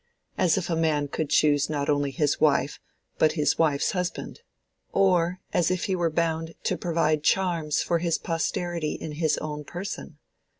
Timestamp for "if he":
5.69-5.95